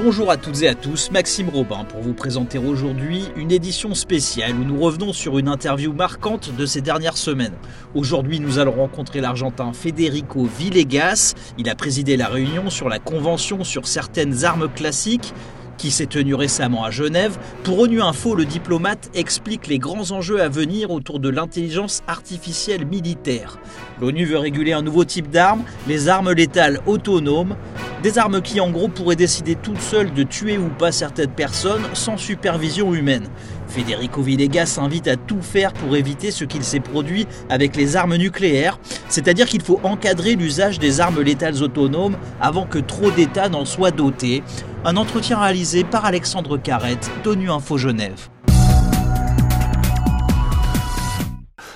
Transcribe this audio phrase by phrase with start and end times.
[0.00, 4.54] Bonjour à toutes et à tous, Maxime Robin pour vous présenter aujourd'hui une édition spéciale
[4.54, 7.56] où nous revenons sur une interview marquante de ces dernières semaines.
[7.96, 11.34] Aujourd'hui, nous allons rencontrer l'Argentin Federico Villegas.
[11.58, 15.34] Il a présidé la réunion sur la convention sur certaines armes classiques
[15.78, 17.38] qui s'est tenu récemment à Genève.
[17.62, 22.84] Pour ONU Info, le diplomate explique les grands enjeux à venir autour de l'intelligence artificielle
[22.84, 23.58] militaire.
[24.00, 27.56] L'ONU veut réguler un nouveau type d'armes, les armes létales autonomes,
[28.02, 31.82] des armes qui en gros pourraient décider toutes seules de tuer ou pas certaines personnes
[31.94, 33.28] sans supervision humaine.
[33.66, 38.16] Federico Villegas invite à tout faire pour éviter ce qu'il s'est produit avec les armes
[38.16, 38.78] nucléaires,
[39.08, 43.90] c'est-à-dire qu'il faut encadrer l'usage des armes létales autonomes avant que trop d'États n'en soient
[43.90, 44.42] dotés.
[44.84, 48.28] Un entretien réalisé par Alexandre Carrette d'ONU Info Genève.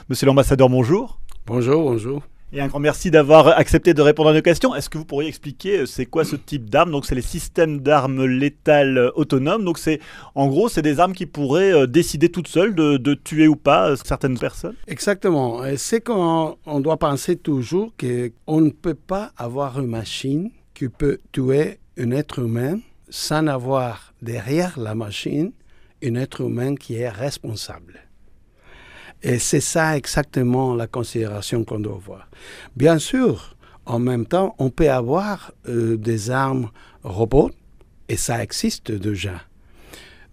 [0.08, 1.18] Monsieur l'ambassadeur, bonjour.
[1.46, 2.22] Bonjour, bonjour.
[2.54, 4.74] Et un grand merci d'avoir accepté de répondre à nos questions.
[4.74, 7.80] Est-ce que vous pourriez expliquer euh, c'est quoi ce type d'armes Donc c'est les systèmes
[7.80, 9.64] d'armes létales euh, autonomes.
[9.64, 10.00] Donc c'est
[10.34, 13.96] en gros c'est des armes qui pourraient euh, décider toutes seules de, tuer ou pas
[13.96, 14.74] certaines personnes.
[14.86, 15.62] Exactement.
[15.78, 21.20] C'est qu'on on doit penser toujours qu'on ne peut pas avoir une machine qui peut
[21.32, 25.52] tuer un être humain sans avoir derrière la machine
[26.04, 28.01] un être humain qui est responsable.
[29.22, 32.28] Et c'est ça exactement la considération qu'on doit voir.
[32.76, 33.56] Bien sûr,
[33.86, 36.70] en même temps, on peut avoir euh, des armes
[37.04, 37.50] robots,
[38.08, 39.42] et ça existe déjà.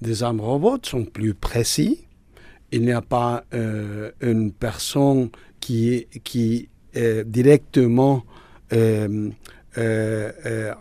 [0.02, 2.06] Des armes robots sont plus précis.
[2.72, 6.70] Il n'y a pas euh, une personne qui, qui
[7.26, 8.24] directement
[8.74, 9.30] euh,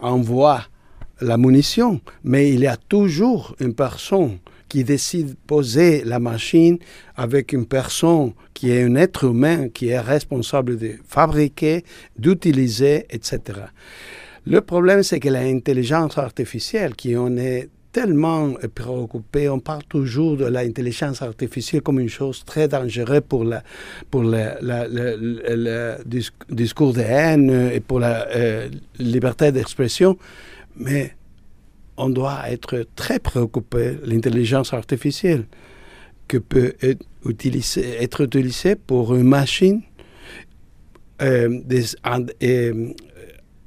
[0.01, 0.63] envoie
[1.21, 6.79] la munition, mais il y a toujours une personne qui décide de poser la machine
[7.17, 11.85] avec une personne qui est un être humain, qui est responsable de fabriquer,
[12.19, 13.41] d'utiliser, etc.
[14.47, 20.45] Le problème, c'est que l'intelligence artificielle, qui en est tellement préoccupé, on parle toujours de
[20.47, 23.65] l'intelligence artificielle comme une chose très dangereuse pour le
[26.51, 30.17] discours de haine et pour la euh, liberté d'expression,
[30.77, 31.15] mais
[31.99, 35.45] on doit être très préoccupé l'intelligence artificielle
[36.29, 39.83] que peut être utilisée, pour une machine
[41.21, 41.61] euh,
[42.43, 42.93] euh,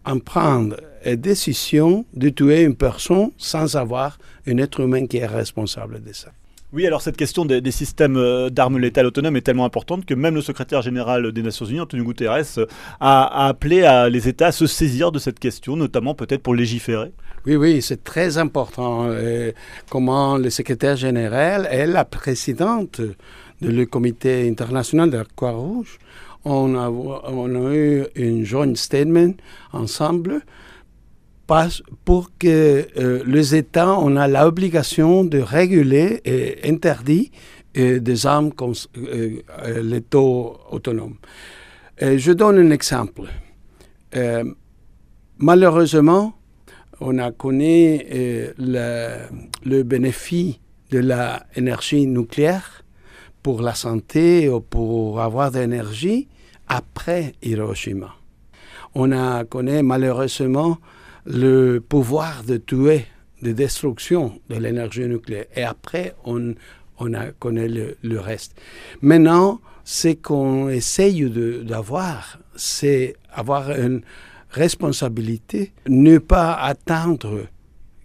[0.06, 5.26] en, prendre une décision de tuer une personne sans avoir un être humain qui est
[5.26, 6.32] responsable de ça.
[6.74, 10.36] Oui, alors cette question des, systèmes euh, d'armes létales autonomes est tellement importante que même
[10.36, 12.60] le secrétaire général des Nations Unies, Antonio Guterres,
[13.02, 17.12] a, appelé à les États à se saisir de cette question, notamment peut-être pour légiférer.
[17.46, 19.08] Oui, oui, c'est très important.
[19.10, 19.52] Euh,
[19.90, 25.98] comment le secrétaire général et la présidente de le comité international de la Croix-Rouge,
[26.46, 29.34] on a, on a eu un joint statement
[29.74, 30.42] ensemble
[32.06, 37.28] pour que euh, les États ont l'obligation de réguler et interdire
[37.78, 38.52] euh, des armes
[38.98, 41.18] euh, létaux autonomes.
[42.00, 43.24] je donne un exemple.
[45.38, 46.34] malheureusement,
[47.02, 49.18] on a connu le,
[49.66, 50.60] le, bénéfice
[50.92, 52.84] de l'énergie nucléaire
[53.42, 56.28] pour la santé ou pour avoir de l'énergie
[56.68, 58.16] après Hiroshima.
[58.94, 60.78] On a connu malheureusement
[61.26, 63.06] le pouvoir de tuer,
[63.42, 65.46] de destruction de l'énergie nucléaire.
[65.56, 66.54] Et après, on,
[67.00, 68.56] on a connaît le, reste.
[69.02, 71.30] Maintenant, ce qu'on essaye
[71.64, 74.02] d'avoir, c'est avoir une
[74.52, 77.48] responsabilité, ne pas attendre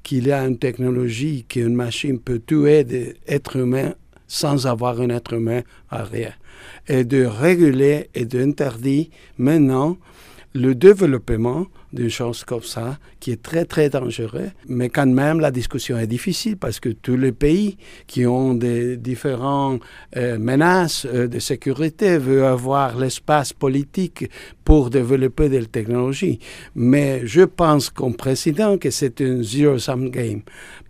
[0.03, 3.95] qu'il y a une technologie, qu'une machine peut tuer des êtres humains
[4.29, 6.39] sans avoir un être humain arrière.
[6.89, 9.07] Et de réguler et d'interdire
[9.39, 9.99] maintenant
[10.55, 14.51] le développement d'une chose comme ça, qui est très, très dangereux.
[14.69, 17.77] Mais quand même, la discussion est difficile parce que tous les pays
[18.07, 19.81] qui ont des différentes
[20.17, 24.31] euh, menaces euh, de sécurité veulent avoir l'espace politique
[24.65, 26.39] pour développer des technologies.
[26.75, 30.43] Mais je pense comme président que c'est un zero-sum game.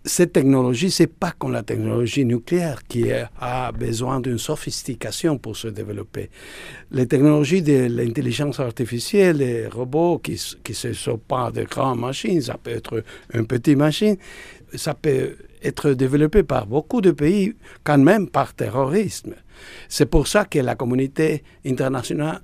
[0.03, 5.67] Cette technologie, c'est pas comme la technologie nucléaire qui a besoin d'une sophistication pour se
[5.67, 6.29] développer.
[6.91, 12.41] Les technologies de l'intelligence artificielle, les robots qui, qui se sont pas de grandes machines,
[12.41, 13.03] ça peut être
[13.33, 14.17] une petite machine,
[14.73, 19.33] ça peut être développé par beaucoup de pays, quand même par terrorisme.
[19.87, 22.41] C'est pour ça que la communauté internationale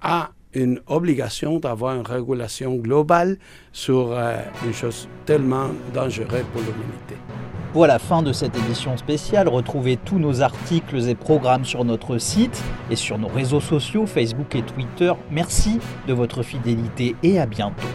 [0.00, 3.38] a une obligation d'avoir une régulation globale
[3.72, 7.16] sur euh, une chose tellement dangereuse pour l'humanité.
[7.74, 9.48] Voilà, fin de cette édition spéciale.
[9.48, 14.54] Retrouvez tous nos articles et programmes sur notre site et sur nos réseaux sociaux, Facebook
[14.54, 15.12] et Twitter.
[15.30, 17.88] Merci de votre fidélité et à bientôt.